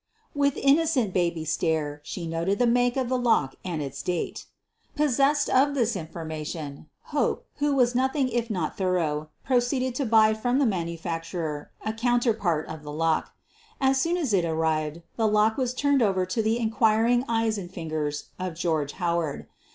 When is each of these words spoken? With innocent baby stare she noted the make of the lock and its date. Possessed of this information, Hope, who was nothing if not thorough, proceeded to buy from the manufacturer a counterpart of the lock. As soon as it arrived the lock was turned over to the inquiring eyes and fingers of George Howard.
With 0.33 0.57
innocent 0.57 1.13
baby 1.13 1.45
stare 1.45 2.01
she 2.03 2.25
noted 2.25 2.57
the 2.57 2.65
make 2.65 2.97
of 2.97 3.07
the 3.07 3.19
lock 3.19 3.53
and 3.63 3.83
its 3.83 4.01
date. 4.01 4.47
Possessed 4.95 5.47
of 5.47 5.75
this 5.75 5.95
information, 5.95 6.89
Hope, 7.13 7.45
who 7.57 7.75
was 7.75 7.93
nothing 7.93 8.27
if 8.29 8.49
not 8.49 8.75
thorough, 8.75 9.29
proceeded 9.45 9.93
to 9.93 10.05
buy 10.07 10.33
from 10.33 10.57
the 10.57 10.65
manufacturer 10.65 11.69
a 11.85 11.93
counterpart 11.93 12.67
of 12.67 12.81
the 12.81 12.91
lock. 12.91 13.33
As 13.79 14.01
soon 14.01 14.17
as 14.17 14.33
it 14.33 14.43
arrived 14.43 15.03
the 15.17 15.27
lock 15.27 15.55
was 15.55 15.71
turned 15.71 16.01
over 16.01 16.25
to 16.25 16.41
the 16.41 16.57
inquiring 16.57 17.23
eyes 17.27 17.59
and 17.59 17.71
fingers 17.71 18.29
of 18.39 18.55
George 18.55 18.93
Howard. 18.93 19.45